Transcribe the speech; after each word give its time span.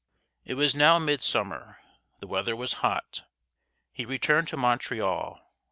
It 0.45 0.55
was 0.55 0.73
now 0.73 0.97
midsummer. 0.97 1.77
The 2.21 2.25
weather 2.25 2.55
was 2.55 2.73
hot. 2.81 3.23
He 3.93 4.03
returned 4.03 4.47
to 4.47 4.57
Montreal. 4.57 5.39